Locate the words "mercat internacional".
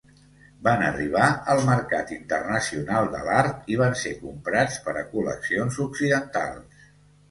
1.67-3.13